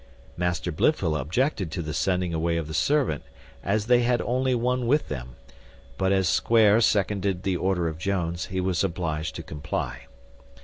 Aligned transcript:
Master 0.35 0.71
Blifil 0.71 1.15
objected 1.15 1.69
to 1.69 1.83
the 1.83 1.93
sending 1.93 2.33
away 2.33 2.59
the 2.59 2.73
servant, 2.73 3.21
as 3.63 3.85
they 3.85 3.99
had 4.01 4.19
only 4.23 4.55
one 4.55 4.87
with 4.87 5.09
them; 5.09 5.35
but 5.99 6.11
as 6.11 6.27
Square 6.27 6.81
seconded 6.81 7.43
the 7.43 7.55
order 7.55 7.87
of 7.87 7.99
Jones, 7.99 8.45
he 8.47 8.59
was 8.59 8.83
obliged 8.83 9.35
to 9.35 9.43
comply. 9.43 10.07